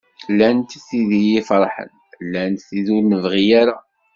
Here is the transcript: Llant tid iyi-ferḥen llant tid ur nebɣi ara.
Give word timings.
Llant 0.31 0.77
tid 0.87 1.09
iyi-ferḥen 1.19 1.89
llant 2.27 2.65
tid 2.67 2.87
ur 2.95 3.03
nebɣi 3.05 3.45
ara. 3.61 3.77